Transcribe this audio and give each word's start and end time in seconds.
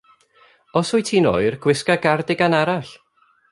Os 0.79 0.89
wyt 0.93 1.07
ti'n 1.09 1.29
oer 1.33 1.55
gwisga 1.63 1.95
gardigan 2.05 2.57
arall. 2.61 2.91